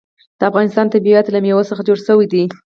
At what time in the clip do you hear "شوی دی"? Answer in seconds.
2.07-2.43